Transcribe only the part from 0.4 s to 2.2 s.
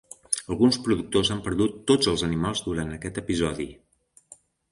Alguns productors han perdut tots